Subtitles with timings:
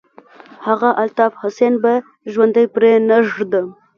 [0.67, 1.93] هغه الطاف حسين به
[2.31, 3.67] ژوندى پرې نه ږدم.